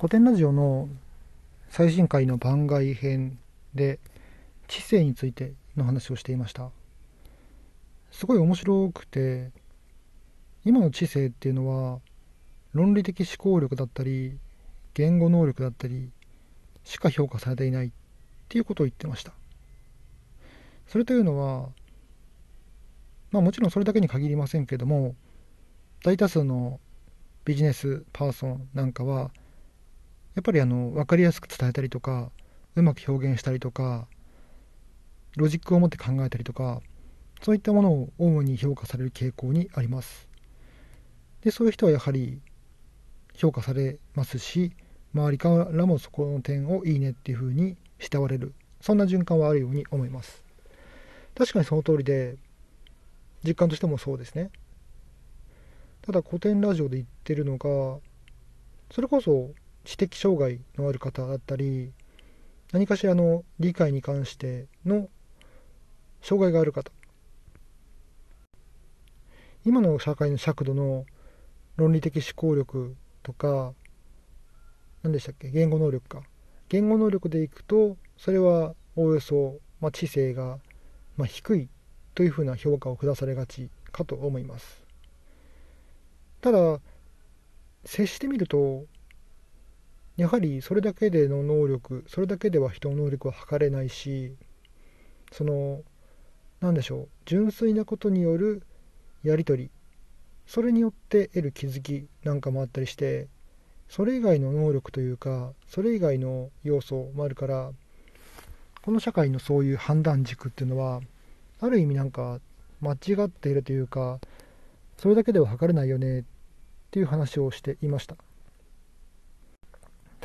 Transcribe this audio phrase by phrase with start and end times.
[0.00, 0.88] 古典ラジオの
[1.68, 3.38] 最新回の番外編
[3.74, 3.98] で
[4.66, 6.70] 知性についての話をしていました。
[8.10, 9.50] すごい面白くて
[10.64, 12.00] 今の知性っていうのは
[12.72, 14.38] 論理的思考力だったり
[14.94, 16.08] 言語能力だったり
[16.82, 17.90] しか評価されていないっ
[18.48, 19.34] ていうことを言ってました。
[20.88, 21.68] それというのは
[23.32, 25.14] まあもちろんそれだけに限りませんけども
[26.02, 26.80] 大多数の
[27.44, 29.30] ビジネスパーソンなんかは
[30.34, 32.30] やっぱりあの分かりやすく伝えたりとか
[32.76, 34.06] うまく表現したりとか
[35.36, 36.80] ロジックを持って考えたりとか
[37.42, 40.28] そういったものを主に評価される傾向にあります。
[41.42, 42.40] でそういう人はやはり
[43.34, 44.72] 評価されますし
[45.14, 48.54] 周りからもそこの点をいいねっていうふうに慕われる。
[48.80, 50.42] そんな循環はあるように思います。
[51.34, 52.36] 確かにその通りで
[53.44, 54.50] 実感としてもそうですね。
[56.02, 57.98] ただ古典ラジオで言ってるのが
[58.90, 59.50] それこそ
[59.84, 61.92] 知的障害のある方だったり
[62.72, 65.08] 何かしらの理解に関しての
[66.22, 66.92] 障害がある方。
[69.64, 71.04] 今の社会の尺度の
[71.76, 73.74] 論理的思考力とか
[75.02, 75.50] 何でしたっけ？
[75.50, 76.22] 言語能力か。
[76.68, 80.58] 言語能力でいくとそれはおおよそ、まあ、知性が、
[81.16, 81.68] まあ、低い
[82.14, 84.84] というふうな評価を下されがちかと思います。
[86.40, 86.80] ただ
[87.84, 88.84] 接してみると
[90.20, 94.34] やはりそれだけでの能力それだけでは人の能力は測れないし
[95.32, 95.80] その
[96.60, 98.62] 何でしょう純粋なことによる
[99.22, 99.70] やり取り
[100.46, 103.28] それによって得る気づきなんかもあったりして
[103.88, 107.70] それ以外の能力というかそれ以外の要素もあるから
[108.82, 111.00] この社会のそういう判断軸っていうのは
[111.62, 112.40] ある意味なんか
[112.82, 114.20] 間違っているというか
[114.98, 116.24] それだけでは測れないよねっ
[116.90, 118.16] ていう話をしていました。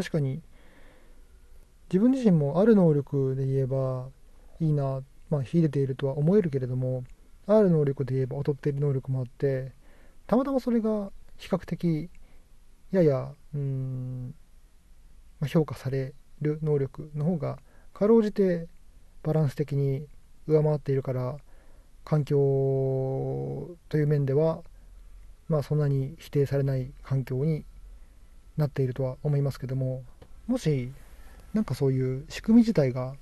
[0.00, 0.40] 確かに
[1.92, 4.08] 自分自身もある能力で言えば
[4.58, 7.04] いいなまあ秀でているとは思えるけれども
[7.46, 9.72] ある能力で言えば劣っている能力もあって
[10.26, 12.08] たまたまそれが比較的
[12.92, 14.34] ややうん、
[15.38, 17.58] まあ、評価される能力の方が
[17.92, 18.68] かろうじて
[19.22, 20.06] バランス的に
[20.46, 21.36] 上回っているから
[22.06, 22.36] 環境
[23.90, 24.62] という面では
[25.48, 27.66] まあそんなに否定されない環境に
[28.60, 30.02] なっているとは思いますけども
[30.46, 30.92] もし
[31.52, 33.14] なんかそういう仕組み自体が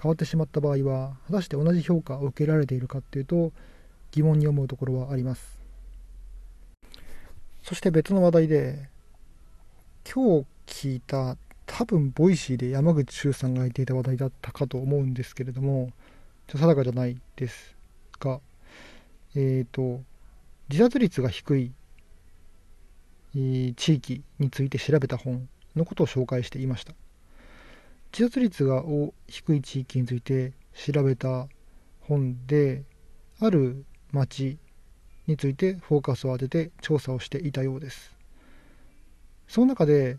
[0.00, 3.52] 変わってしまった場合は果たして同じ評価を受けられているかっていうと
[4.12, 5.58] 疑問に思うところはあります。
[7.62, 8.90] そして別の話題で
[10.04, 15.90] 今日聞いた多分 Voicy で山口周さんが言っていた話題だったかと思うんですけれども
[16.46, 17.74] ちょ定かじゃないです
[18.20, 18.40] が
[19.34, 20.02] えっ、ー、と
[20.68, 21.72] 自殺率が低い
[23.34, 26.94] 地域について調べた本のことを紹介していました。
[28.12, 28.84] 自殺率が
[29.26, 31.48] 低い地域について調べた
[32.02, 32.84] 本で
[33.40, 34.58] ある町
[35.26, 38.12] についてフォーカスを当てて調査をしていたようです。
[39.48, 40.18] その中で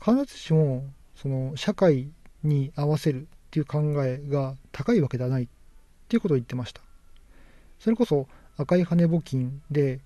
[0.00, 0.84] 必ずしも
[1.16, 2.10] その社会
[2.44, 5.48] に合わせるっていう考えが高いわけではないっ
[6.08, 6.80] ていうことを言ってました。
[7.80, 10.00] それこそ赤い羽募金で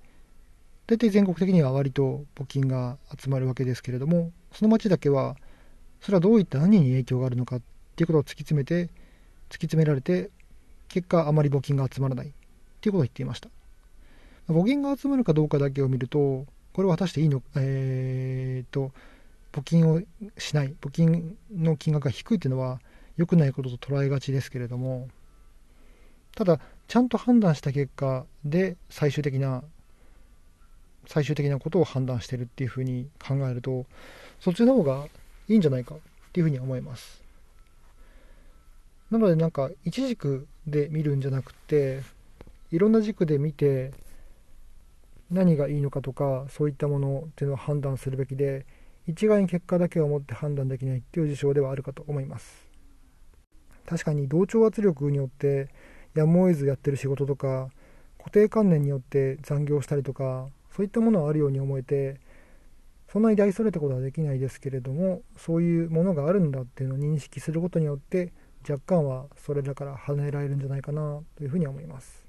[0.86, 5.36] 大体全国的には割と募金が集まるわけですけれどもその町だけは
[6.00, 7.62] それはどういった何に影響があるのかっ
[7.96, 8.90] ていうことを突き詰めて突き
[9.66, 10.30] 詰められて
[10.88, 12.30] 結果あまり募金が集まらないっ
[12.80, 13.48] ていうことを言っていました。
[14.48, 16.44] 募金が集まるかどうかだけを見ると
[16.74, 18.92] これは果たしていいのえー、っと
[19.52, 20.02] 募金を
[20.36, 22.80] しない募金の金額が低いっていうのは
[23.16, 25.08] 良くないことと捉えがちですけれども
[26.34, 26.58] ただ
[26.88, 29.62] ちゃんと判断した結果で最終的な
[31.06, 33.86] 最終的なことを判断してるっていうふうに考えると
[34.40, 35.06] そっちの方が
[35.48, 35.98] いいんじゃないかっ
[36.32, 37.22] ていうふうに思います。
[39.10, 42.02] なのでなんか一軸で見るんじゃなくて
[42.70, 43.92] いろんな軸で見て
[45.30, 48.66] 何がいいのかとかそういったものっていうのを判断するべきで
[49.06, 52.68] 一概に結果だけを持って判断できないっていう事象ではあるかと思います。
[53.86, 55.68] 確かに同調圧力によって
[56.14, 57.68] やむを得ずやってる仕事とか
[58.18, 62.20] 固定観念によって残業したりとかそういったものはあるように思えて
[63.12, 68.32] そんなに大それたことはできないですけれどもそういうものがあるんだっていうのを認識することによって
[68.68, 72.24] 若干はそれだから跳ねられるんじゃないかなというふうに思います。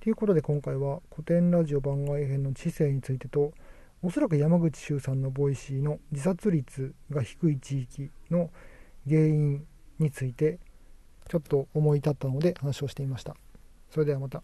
[0.00, 3.52] ということで今回はコテンラジオ番外編の知性についてと
[4.02, 8.50] おそらく山口周さんの Voicy の自殺率が低い地域の
[9.08, 9.64] 原因
[10.00, 10.58] について
[11.28, 13.36] ちょっと思い立ったので話をしてみました。
[13.90, 14.42] それではまた。